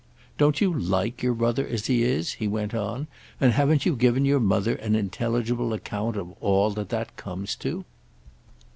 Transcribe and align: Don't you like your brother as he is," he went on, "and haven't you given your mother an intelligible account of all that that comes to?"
Don't 0.39 0.59
you 0.59 0.73
like 0.73 1.21
your 1.21 1.35
brother 1.35 1.67
as 1.67 1.85
he 1.85 2.01
is," 2.01 2.33
he 2.33 2.47
went 2.47 2.73
on, 2.73 3.05
"and 3.39 3.53
haven't 3.53 3.85
you 3.85 3.95
given 3.95 4.25
your 4.25 4.39
mother 4.39 4.73
an 4.77 4.95
intelligible 4.95 5.73
account 5.73 6.17
of 6.17 6.31
all 6.39 6.71
that 6.71 6.89
that 6.89 7.15
comes 7.17 7.55
to?" 7.57 7.85